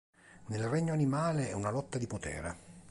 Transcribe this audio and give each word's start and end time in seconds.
Nel 0.47 0.63
regno 0.67 0.93
animale, 0.93 1.49
è 1.49 1.53
una 1.53 1.69
lotta 1.69 1.99
di 1.99 2.07
potere. 2.07 2.55